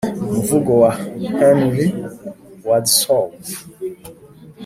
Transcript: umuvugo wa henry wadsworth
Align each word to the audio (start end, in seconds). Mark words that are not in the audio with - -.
umuvugo 0.27 0.71
wa 0.81 0.91
henry 1.39 1.87
wadsworth 2.67 3.49